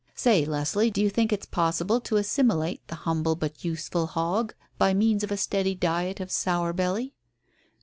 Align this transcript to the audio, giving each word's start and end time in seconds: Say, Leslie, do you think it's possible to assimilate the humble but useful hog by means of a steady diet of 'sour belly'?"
Say, 0.15 0.45
Leslie, 0.45 0.89
do 0.89 0.99
you 0.99 1.11
think 1.11 1.31
it's 1.31 1.45
possible 1.45 2.01
to 2.01 2.17
assimilate 2.17 2.81
the 2.87 2.95
humble 3.05 3.35
but 3.35 3.63
useful 3.63 4.07
hog 4.07 4.51
by 4.79 4.95
means 4.95 5.23
of 5.23 5.31
a 5.31 5.37
steady 5.37 5.75
diet 5.75 6.19
of 6.19 6.31
'sour 6.31 6.73
belly'?" 6.73 7.13